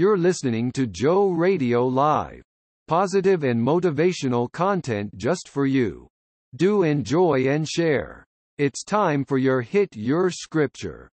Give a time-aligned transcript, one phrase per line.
[0.00, 2.42] You're listening to Joe Radio Live.
[2.88, 6.08] Positive and motivational content just for you.
[6.56, 8.24] Do enjoy and share.
[8.56, 11.10] It's time for your Hit Your Scripture.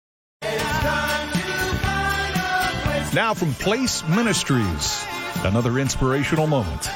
[3.13, 5.05] Now from Place Ministries,
[5.43, 6.89] another inspirational moment.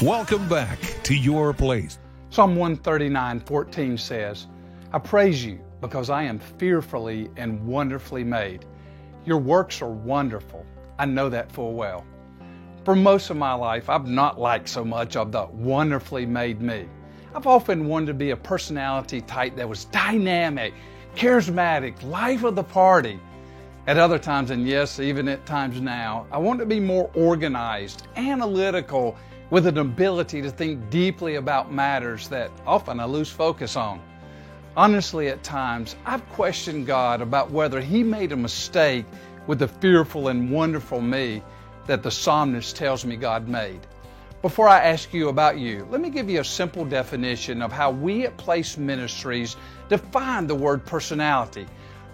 [0.00, 1.98] Welcome back to your place.
[2.30, 4.46] Psalm 139 14 says,
[4.92, 8.64] I praise you because I am fearfully and wonderfully made.
[9.24, 10.64] Your works are wonderful.
[10.98, 12.04] I know that full well.
[12.84, 16.88] For most of my life, I've not liked so much of the wonderfully made me.
[17.34, 20.72] I've often wanted to be a personality type that was dynamic,
[21.16, 23.20] charismatic, life of the party.
[23.86, 28.06] At other times, and yes, even at times now, I want to be more organized,
[28.16, 29.16] analytical,
[29.50, 34.00] with an ability to think deeply about matters that often I lose focus on.
[34.76, 39.06] Honestly, at times, I've questioned God about whether He made a mistake
[39.46, 41.42] with the fearful and wonderful me
[41.86, 43.80] that the psalmist tells me God made.
[44.42, 47.90] Before I ask you about you, let me give you a simple definition of how
[47.90, 49.56] we at Place Ministries
[49.88, 51.66] define the word personality.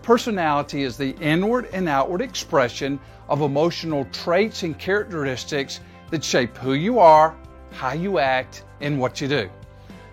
[0.03, 6.75] Personality is the inward and outward expression of emotional traits and characteristics that shape who
[6.75, 7.37] you are,
[7.71, 9.51] how you act, and what you do.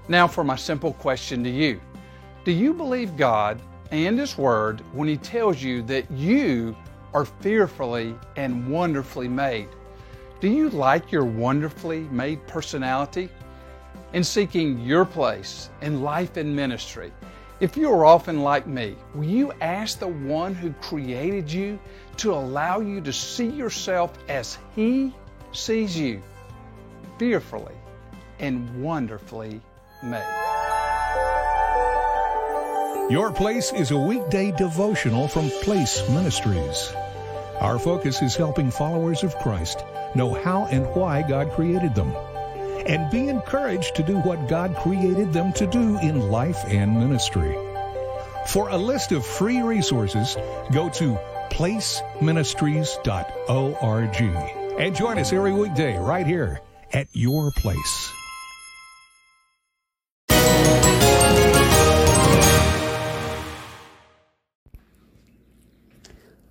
[0.07, 1.79] Now, for my simple question to you
[2.43, 6.75] Do you believe God and His Word when He tells you that you
[7.13, 9.67] are fearfully and wonderfully made?
[10.39, 13.29] Do you like your wonderfully made personality?
[14.13, 17.11] In seeking your place in life and ministry,
[17.59, 21.77] if you are often like me, will you ask the one who created you
[22.17, 25.13] to allow you to see yourself as He
[25.51, 26.23] sees you,
[27.17, 27.75] fearfully
[28.39, 29.59] and wonderfully
[30.01, 30.38] made?
[33.09, 36.93] Your Place is a weekday devotional from Place Ministries.
[37.59, 39.83] Our focus is helping followers of Christ
[40.13, 42.15] know how and why God created them
[42.85, 47.57] and be encouraged to do what God created them to do in life and ministry.
[48.45, 50.37] For a list of free resources,
[50.71, 51.17] go to
[51.49, 54.21] placeministries.org
[54.79, 56.61] and join us every weekday right here
[56.93, 58.18] at your place.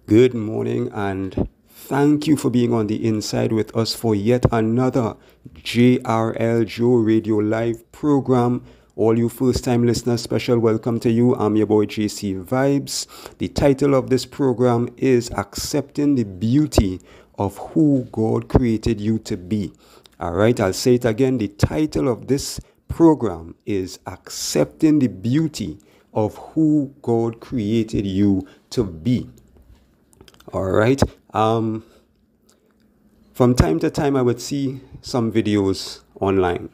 [0.08, 5.16] Good morning and thank you for being on the inside with us for yet another
[5.52, 8.64] JRL Joe Radio Live program.
[8.96, 11.34] All you first time listeners, special welcome to you.
[11.34, 13.06] I'm your boy JC Vibes.
[13.36, 17.02] The title of this program is Accepting the Beauty
[17.38, 19.74] of Who God Created You to Be.
[20.18, 21.36] All right, I'll say it again.
[21.36, 25.76] The title of this program is Accepting the Beauty
[26.14, 29.28] of Who God Created You to Be.
[30.50, 31.02] All right.
[31.34, 31.84] Um,
[33.34, 36.70] from time to time, I would see some videos online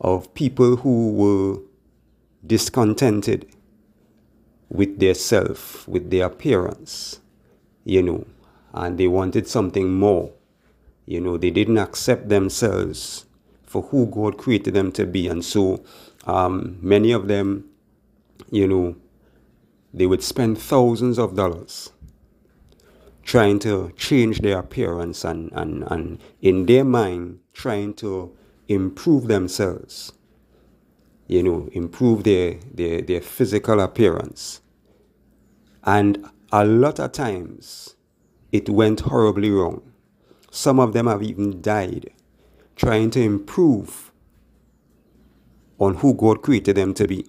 [0.00, 1.60] of people who were
[2.46, 3.46] discontented
[4.70, 7.20] with their self, with their appearance,
[7.84, 8.26] you know,
[8.72, 10.32] and they wanted something more.
[11.04, 13.26] You know, they didn't accept themselves
[13.64, 15.28] for who God created them to be.
[15.28, 15.84] And so
[16.26, 17.68] um, many of them,
[18.50, 18.96] you know,
[19.92, 21.90] they would spend thousands of dollars
[23.26, 28.34] trying to change their appearance and, and, and in their mind trying to
[28.68, 30.12] improve themselves.
[31.26, 34.60] You know improve their, their, their physical appearance.
[35.82, 37.96] And a lot of times
[38.52, 39.82] it went horribly wrong.
[40.52, 42.10] Some of them have even died
[42.76, 44.12] trying to improve
[45.80, 47.26] on who god created them to be.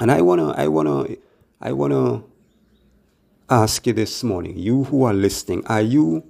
[0.00, 1.16] And i want to i want to
[1.60, 2.24] i want to
[3.48, 6.24] ask you this morning, you who are listening, are you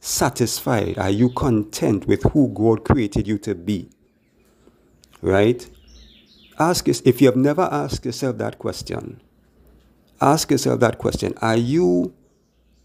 [0.00, 0.98] satisfied?
[0.98, 3.90] Are you content with who God created you to be?
[5.22, 5.68] Right?
[6.58, 9.20] Ask us if you have never asked yourself that question.
[10.20, 11.34] Ask yourself that question.
[11.40, 12.14] Are you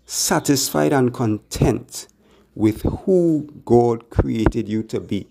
[0.05, 2.07] satisfied and content
[2.53, 5.27] with who God created you to be?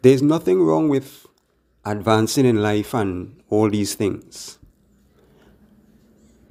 [0.00, 1.26] There's nothing wrong with
[1.84, 4.58] advancing in life and all these things.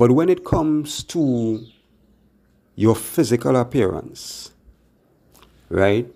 [0.02, 1.64] But when it comes to
[2.74, 4.50] your physical appearance,
[5.70, 6.12] right?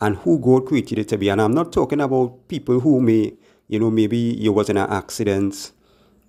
[0.00, 1.28] And who God created it to be.
[1.28, 3.34] And I'm not talking about people who may,
[3.68, 5.72] you know, maybe you was in an accident,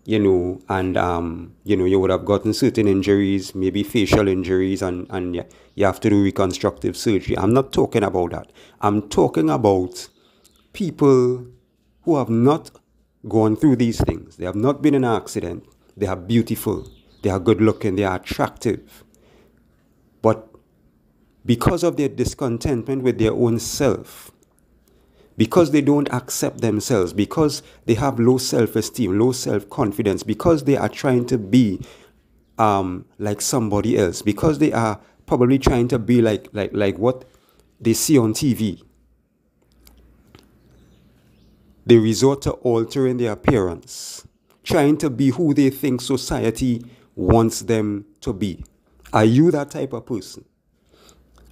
[0.03, 4.81] you know, and um, you know, you would have gotten certain injuries, maybe facial injuries,
[4.81, 5.37] and, and
[5.75, 7.37] you have to do reconstructive surgery.
[7.37, 8.51] I'm not talking about that.
[8.81, 10.09] I'm talking about
[10.73, 11.47] people
[12.01, 12.71] who have not
[13.29, 14.35] gone through these things.
[14.35, 15.65] They have not been in an accident
[15.97, 16.87] they are beautiful.
[17.23, 17.95] They are good looking.
[17.95, 19.03] They are attractive.
[20.21, 20.47] But
[21.45, 24.31] because of their discontentment with their own self,
[25.37, 30.63] because they don't accept themselves, because they have low self esteem, low self confidence, because
[30.63, 31.79] they are trying to be
[32.57, 37.25] um, like somebody else, because they are probably trying to be like, like, like what
[37.79, 38.81] they see on TV.
[41.85, 44.26] They resort to altering their appearance,
[44.67, 46.85] trying to be who they think society
[47.15, 48.61] wants them to be.
[49.13, 50.43] Are you that type of person?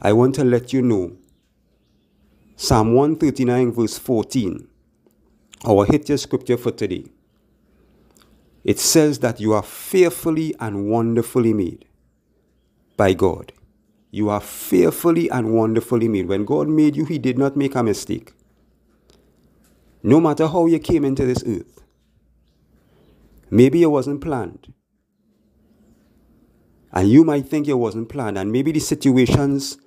[0.01, 1.15] I want to let you know
[2.57, 4.67] Psalm 139, verse 14,
[5.65, 7.05] our hit scripture for today.
[8.65, 11.85] It says that you are fearfully and wonderfully made
[12.97, 13.53] by God.
[14.11, 16.27] You are fearfully and wonderfully made.
[16.27, 18.33] When God made you, He did not make a mistake.
[20.03, 21.74] No matter how you came into this earth,
[23.49, 24.73] maybe it wasn't planned.
[26.91, 29.77] And you might think it wasn't planned, and maybe the situations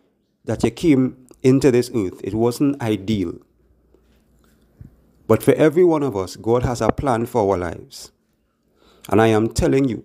[0.45, 3.35] that you came into this earth, it wasn't ideal.
[5.27, 8.13] But for every one of us, God has a plan for our lives.
[9.11, 10.05] And I am telling you,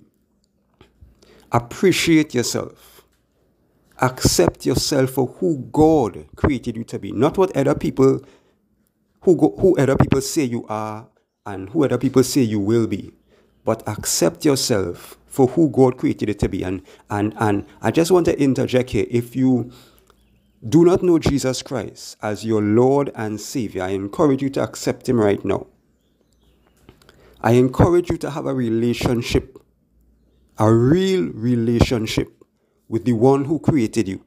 [1.52, 3.06] appreciate yourself.
[4.02, 8.22] Accept yourself for who God created you to be, not what other people
[9.22, 11.08] who, go, who other people say you are
[11.46, 13.14] and who other people say you will be.
[13.66, 16.64] But accept yourself for who God created you to be.
[16.64, 19.08] And, and, and I just want to interject here.
[19.10, 19.72] If you
[20.68, 25.10] do not know Jesus Christ as your Lord and Savior, I encourage you to accept
[25.10, 25.68] Him right now.
[27.42, 29.58] I encourage you to have a relationship,
[30.58, 32.44] a real relationship
[32.88, 34.24] with the one who created you.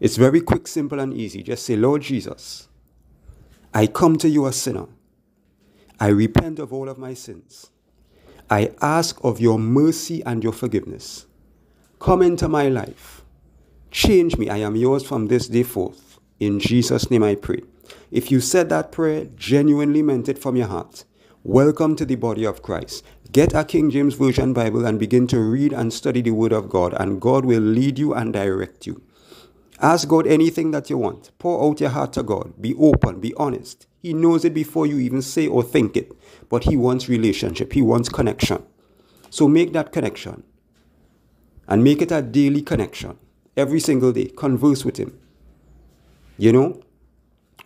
[0.00, 1.42] It's very quick, simple, and easy.
[1.42, 2.68] Just say, Lord Jesus,
[3.72, 4.86] I come to you as a sinner.
[6.00, 7.70] I repent of all of my sins.
[8.50, 11.26] I ask of your mercy and your forgiveness.
[12.00, 13.20] Come into my life
[13.90, 14.48] Change me.
[14.50, 16.20] I am yours from this day forth.
[16.40, 17.62] In Jesus' name I pray.
[18.12, 21.04] If you said that prayer, genuinely meant it from your heart,
[21.44, 23.04] welcome to the body of Christ.
[23.32, 26.70] Get a King James Version Bible and begin to read and study the Word of
[26.70, 29.02] God, and God will lead you and direct you.
[29.80, 31.32] Ask God anything that you want.
[31.38, 32.62] Pour out your heart to God.
[32.62, 33.88] Be open, be honest.
[34.02, 36.12] He knows it before you even say or think it,
[36.48, 38.62] but He wants relationship, He wants connection.
[39.30, 40.42] So make that connection
[41.68, 43.18] and make it a daily connection
[43.56, 44.26] every single day.
[44.26, 45.18] Converse with Him.
[46.38, 46.82] You know?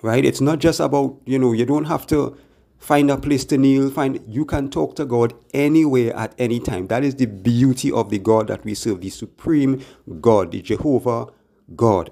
[0.03, 0.25] Right?
[0.25, 2.37] It's not just about, you know, you don't have to
[2.77, 6.89] find a place to kneel, find you can talk to God anywhere at any time.
[6.89, 9.83] That is the beauty of the God that we serve, the supreme
[10.21, 11.29] God, the Jehovah
[11.75, 12.11] God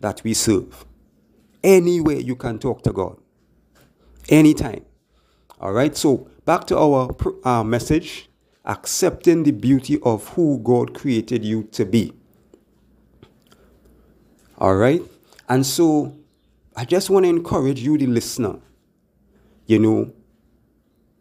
[0.00, 0.84] that we serve.
[1.62, 3.19] Anywhere you can talk to God.
[4.28, 4.84] Anytime.
[5.60, 7.14] All right, so back to our
[7.44, 8.30] uh, message
[8.64, 12.12] accepting the beauty of who God created you to be.
[14.58, 15.02] All right?
[15.48, 16.16] And so
[16.76, 18.58] I just want to encourage you, the listener.
[19.66, 20.12] You know,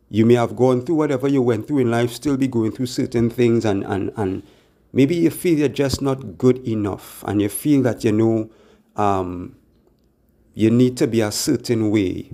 [0.10, 2.88] you may have gone through whatever you went through in life, still be going through
[2.88, 4.44] certain things, and, and, and
[4.92, 8.50] maybe you feel you're just not good enough, and you feel that, you know,
[8.96, 9.56] um,
[10.54, 12.32] you need to be a certain way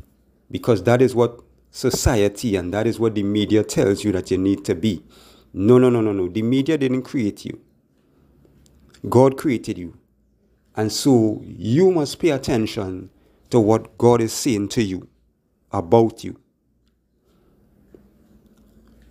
[0.51, 1.39] because that is what
[1.71, 5.03] society and that is what the media tells you that you need to be.
[5.53, 6.27] No, no, no, no, no.
[6.29, 7.61] The media didn't create you.
[9.09, 9.97] God created you.
[10.75, 13.09] And so you must pay attention
[13.49, 15.07] to what God is saying to you
[15.71, 16.39] about you.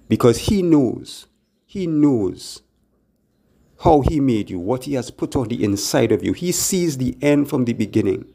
[0.08, 1.26] Because He knows,
[1.66, 2.62] He knows
[3.80, 6.32] how He made you, what He has put on the inside of you.
[6.34, 8.33] He sees the end from the beginning.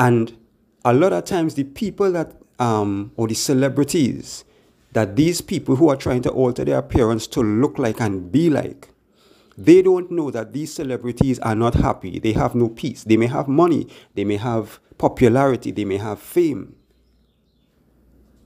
[0.00, 0.34] And
[0.82, 4.46] a lot of times, the people that, um, or the celebrities,
[4.92, 8.48] that these people who are trying to alter their appearance to look like and be
[8.48, 8.88] like,
[9.58, 12.18] they don't know that these celebrities are not happy.
[12.18, 13.04] They have no peace.
[13.04, 16.76] They may have money, they may have popularity, they may have fame.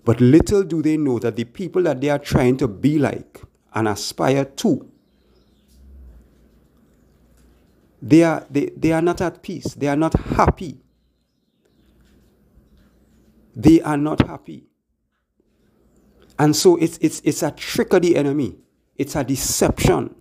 [0.04, 3.40] But little do they know that the people that they are trying to be like
[3.72, 4.90] and aspire to,
[8.02, 9.74] they are, they, they are not at peace.
[9.74, 10.83] They are not happy.
[13.54, 14.64] They are not happy.
[16.38, 18.56] And so it's, it's, it's a trick of the enemy,
[18.96, 20.14] it's a deception.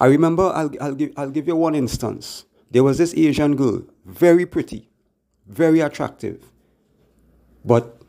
[0.00, 2.44] I remember, I'll, I'll, give, I'll give you one instance.
[2.70, 4.88] There was this Asian girl, very pretty,
[5.46, 6.44] very attractive,
[7.64, 8.00] but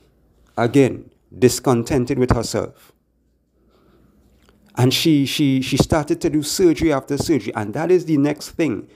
[0.57, 2.91] again, discontented with herself.
[4.75, 8.51] And she, she, she started to do surgery after surgery, and that is the next
[8.51, 8.87] thing.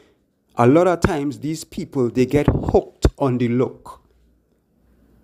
[0.56, 4.03] A lot of times, these people, they get hooked on the look.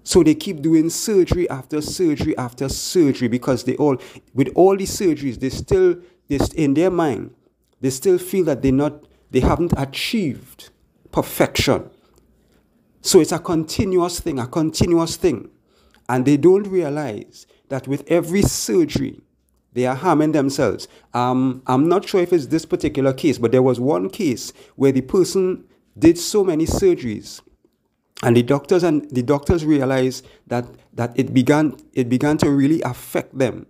[0.10, 3.98] So they keep doing surgery after surgery after surgery because they all,
[4.34, 5.98] with all these surgeries, they still,
[6.28, 7.36] they, in their mind,
[7.80, 10.72] they still feel that they not, they haven't achieved
[11.12, 11.92] perfection.
[13.02, 15.52] So it's a continuous thing, a continuous thing.
[16.10, 19.22] And they don't realize that with every surgery,
[19.74, 20.88] they are harming themselves.
[21.14, 24.92] Um, I'm not sure if it's this particular case, but there was one case where
[24.92, 25.66] the person
[26.00, 27.42] did so many surgeries
[28.24, 32.82] and the doctors and the doctors realized that that it began it began to really
[32.82, 33.66] affect them.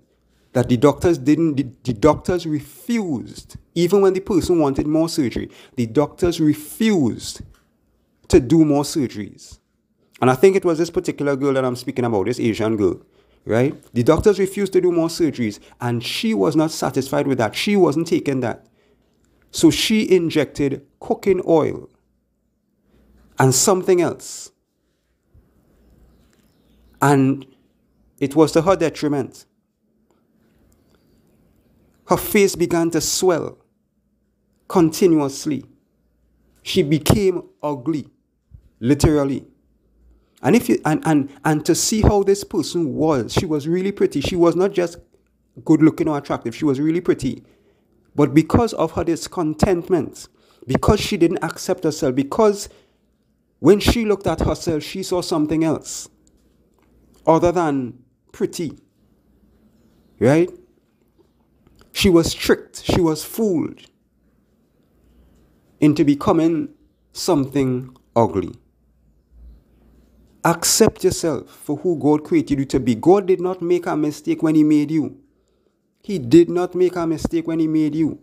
[0.53, 5.49] That the doctors didn't the, the, doctors refused even when the person wanted more surgery
[5.75, 7.41] the doctors refused
[8.29, 9.59] to do more surgeries.
[10.21, 12.99] And i think it was this particular girl that i'm speaking about this asian girl
[13.45, 13.75] right?
[13.93, 17.55] The doctors refused to do more surgeries and she was not satisfied with that.
[17.55, 18.65] She wasn't taking that.
[19.51, 21.89] So she injected cooking oil
[23.39, 24.51] and something else.
[27.01, 27.45] And
[28.19, 29.45] it was to her detriment.
[32.07, 33.57] Her face began to swell
[34.67, 35.65] continuously.
[36.63, 38.07] She became ugly,
[38.79, 39.45] literally.
[40.41, 43.91] And if you and, and and to see how this person was, she was really
[43.91, 44.21] pretty.
[44.21, 44.97] She was not just
[45.65, 47.43] good looking or attractive, she was really pretty.
[48.15, 50.27] But because of her discontentment,
[50.67, 52.69] because she didn't accept herself, because
[53.59, 56.09] when she looked at herself, she saw something else
[57.27, 57.99] other than
[58.31, 58.77] pretty.
[60.19, 60.49] Right?
[61.91, 63.81] She was tricked, she was fooled
[65.79, 66.69] into becoming
[67.13, 68.55] something ugly.
[70.43, 72.95] Accept yourself for who God created you to be.
[72.95, 75.17] God did not make a mistake when He made you.
[76.01, 78.19] He did not make a mistake when He made you.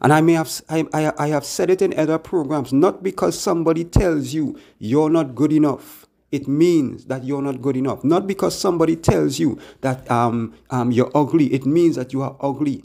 [0.00, 3.38] And I may have I, I, I have said it in other programs, not because
[3.38, 6.06] somebody tells you you're not good enough.
[6.30, 8.04] It means that you're not good enough.
[8.04, 11.46] Not because somebody tells you that um, um, you're ugly.
[11.54, 12.84] It means that you are ugly.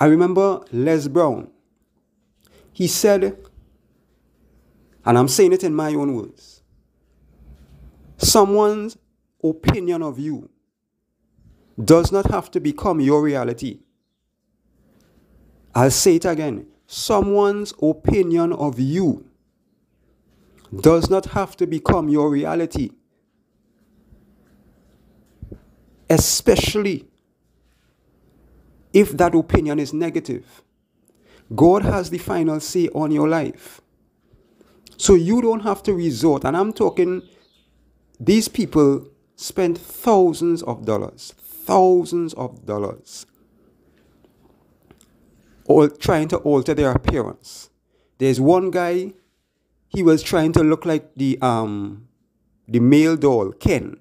[0.00, 1.50] I remember Les Brown.
[2.72, 3.38] He said,
[5.04, 6.56] and I'm saying it in my own words
[8.18, 8.96] someone's
[9.42, 10.50] opinion of you
[11.82, 13.80] does not have to become your reality.
[15.76, 16.68] I'll say it again.
[16.86, 19.26] Someone's opinion of you
[20.80, 22.92] does not have to become your reality.
[26.08, 27.04] Especially
[28.94, 30.62] if that opinion is negative.
[31.54, 33.82] God has the final say on your life.
[34.96, 37.20] So you don't have to resort, and I'm talking,
[38.18, 43.26] these people spend thousands of dollars, thousands of dollars
[45.66, 47.70] or trying to alter their appearance.
[48.18, 49.12] There's one guy,
[49.88, 52.08] he was trying to look like the um
[52.68, 53.96] the male doll, Ken.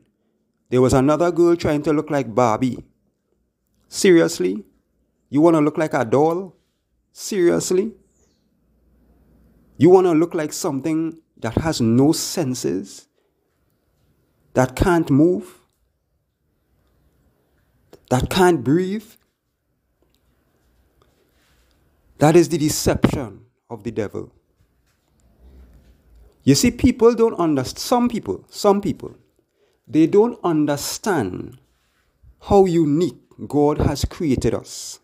[0.70, 2.84] There was another girl trying to look like Barbie.
[3.88, 4.64] Seriously?
[5.30, 6.56] You want to look like a doll?
[7.12, 7.94] Seriously?
[9.78, 13.08] You want to look like something that has no senses?
[14.54, 15.60] That can't move?
[18.10, 19.06] That can't breathe?
[22.18, 24.32] That is the deception of the devil.
[26.44, 29.16] You see, people don't understand, some people, some people,
[29.88, 31.58] they don't understand
[32.42, 33.18] how unique
[33.48, 35.00] God has created us.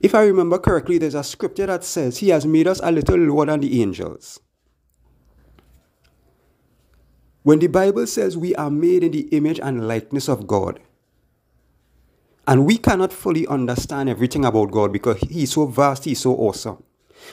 [0.00, 3.16] If I remember correctly, there's a scripture that says, He has made us a little
[3.18, 4.40] lower than the angels.
[7.42, 10.80] When the Bible says we are made in the image and likeness of God,
[12.46, 16.82] and we cannot fully understand everything about God because He's so vast, He's so awesome.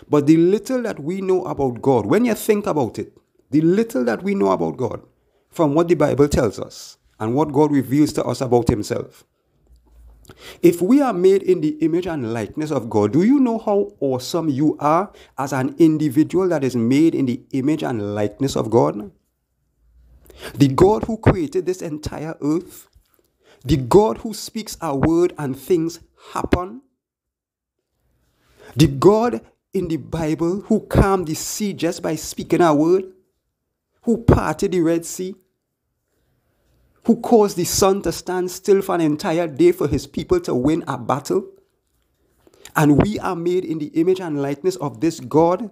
[0.10, 3.14] But the little that we know about God, when you think about it,
[3.52, 5.02] the little that we know about God
[5.50, 9.24] from what the Bible tells us and what God reveals to us about Himself.
[10.62, 13.92] If we are made in the image and likeness of God, do you know how
[14.00, 18.70] awesome you are as an individual that is made in the image and likeness of
[18.70, 19.12] God?
[20.56, 22.88] The God who created this entire earth,
[23.64, 26.00] the God who speaks a word and things
[26.34, 26.82] happen.
[28.76, 29.42] The God
[29.74, 33.06] in the Bible who calmed the sea just by speaking a word,
[34.04, 35.36] who parted the Red Sea,
[37.06, 40.54] who caused the sun to stand still for an entire day for his people to
[40.54, 41.48] win a battle.
[42.76, 45.70] And we are made in the image and likeness of this God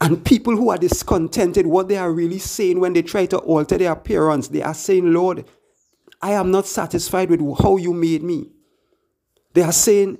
[0.00, 3.76] And people who are discontented, what they are really saying when they try to alter
[3.76, 5.44] their appearance, they are saying, Lord,
[6.22, 8.50] I am not satisfied with how you made me.
[9.52, 10.18] They are saying,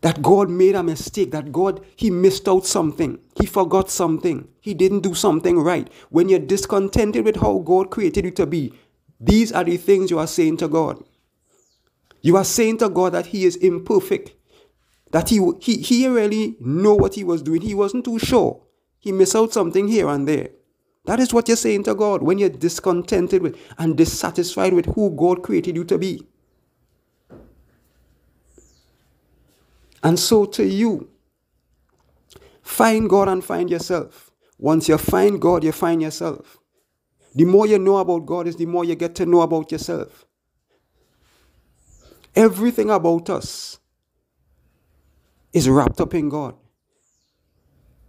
[0.00, 4.74] that God made a mistake, that God, He missed out something, He forgot something, He
[4.74, 5.90] didn't do something right.
[6.10, 8.72] When you're discontented with how God created you to be,
[9.20, 11.02] these are the things you are saying to God.
[12.22, 14.34] You are saying to God that He is imperfect,
[15.10, 17.60] that He, he, he really know what He was doing.
[17.60, 18.62] He wasn't too sure.
[18.98, 20.50] He missed out something here and there.
[21.04, 25.10] That is what you're saying to God when you're discontented with and dissatisfied with who
[25.10, 26.26] God created you to be.
[30.02, 31.08] And so to you,
[32.62, 34.30] find God and find yourself.
[34.58, 36.58] Once you find God, you find yourself.
[37.34, 40.26] The more you know about God is the more you get to know about yourself.
[42.34, 43.78] Everything about us
[45.52, 46.54] is wrapped up in God.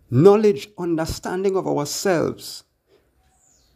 [0.10, 2.64] Knowledge, understanding of ourselves,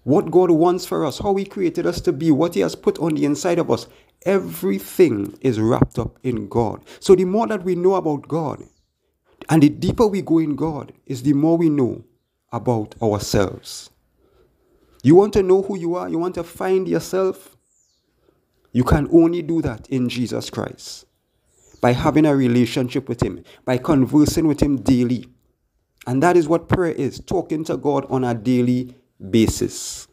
[0.03, 3.00] what God wants for us, how He created us to be, what He has put
[3.00, 3.88] on the inside of us,
[4.25, 6.84] everything is wrapped up in God.
[7.00, 8.63] So the more that we know about God,
[9.50, 12.03] and the deeper we go in God, is the more we know
[12.51, 13.89] about ourselves.
[15.03, 17.55] You want to know who you are, you want to find yourself,
[18.72, 21.05] you can only do that in Jesus Christ
[21.84, 25.25] by having a relationship with Him, by conversing with Him daily.
[26.08, 28.96] And that is what prayer is talking to God on a daily
[29.30, 30.08] basis.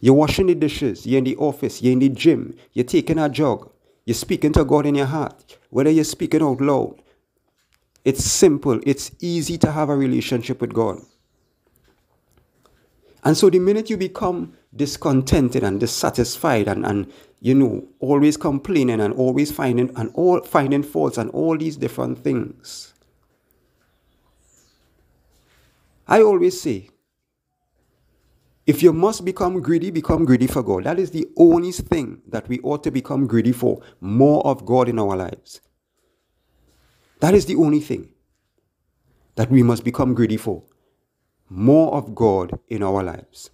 [0.00, 3.28] You're washing the dishes, you're in the office, you're in the gym, you're taking a
[3.28, 3.70] jog,
[4.06, 7.02] you're speaking to God in your heart, whether you're speaking out loud.
[8.02, 11.02] It's simple, it's easy to have a relationship with God.
[13.24, 17.12] And so the minute you become discontented and dissatisfied and, and
[17.44, 22.18] you know, always complaining and always finding and all finding faults and all these different
[22.24, 22.94] things.
[26.08, 26.88] I always say,
[28.66, 30.84] if you must become greedy, become greedy for God.
[30.84, 33.82] That is the only thing that we ought to become greedy for.
[34.00, 35.60] More of God in our lives.
[37.20, 38.08] That is the only thing
[39.34, 40.62] that we must become greedy for.
[41.50, 43.50] More of God in our lives.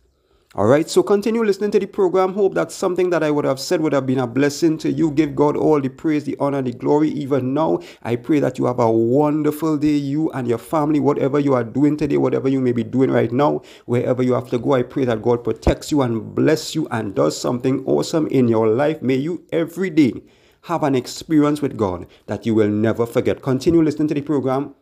[0.56, 2.34] All right, so continue listening to the program.
[2.34, 5.12] Hope that something that I would have said would have been a blessing to you.
[5.12, 7.08] Give God all the praise, the honor, the glory.
[7.10, 11.38] Even now, I pray that you have a wonderful day, you and your family, whatever
[11.38, 14.58] you are doing today, whatever you may be doing right now, wherever you have to
[14.58, 14.72] go.
[14.72, 18.66] I pray that God protects you and bless you and does something awesome in your
[18.66, 19.00] life.
[19.02, 20.14] May you every day
[20.62, 23.40] have an experience with God that you will never forget.
[23.40, 24.74] Continue listening to the program.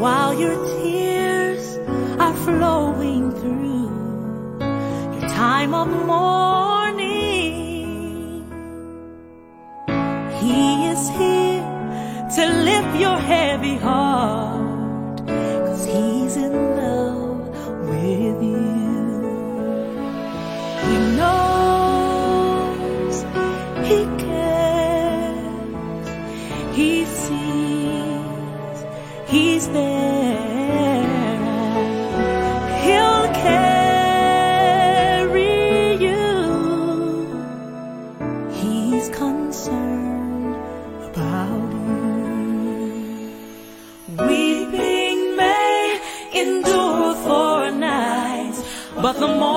[0.00, 1.76] while your tears
[2.18, 3.90] are flowing through
[5.20, 6.69] your time of mourning.
[49.20, 49.49] the more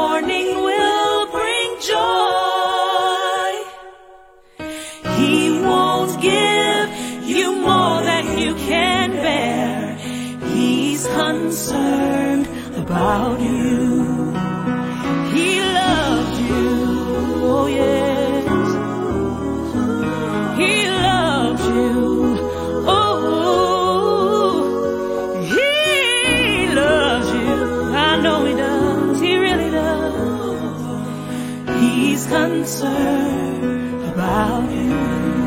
[32.33, 35.42] concern about you.